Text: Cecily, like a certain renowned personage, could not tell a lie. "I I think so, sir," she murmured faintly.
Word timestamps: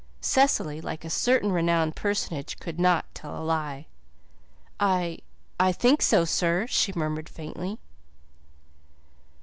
Cecily, 0.19 0.81
like 0.81 1.05
a 1.05 1.11
certain 1.11 1.51
renowned 1.51 1.95
personage, 1.95 2.57
could 2.57 2.79
not 2.79 3.05
tell 3.13 3.37
a 3.37 3.43
lie. 3.45 3.85
"I 4.79 5.19
I 5.59 5.71
think 5.71 6.01
so, 6.01 6.25
sir," 6.25 6.65
she 6.65 6.91
murmured 6.95 7.29
faintly. 7.29 7.77